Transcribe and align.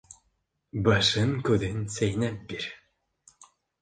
Башын-күҙен 0.87 1.85
сәйнәп 1.97 2.41
бир. 2.55 2.67